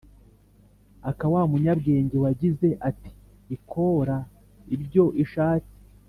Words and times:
aka 1.09 1.25
wa 1.33 1.41
munyabwenge 1.51 2.15
wagize 2.23 2.67
ati: 2.89 3.11
ikora 3.55 4.15
ibyo 4.75 5.05
ishatse 5.25 5.75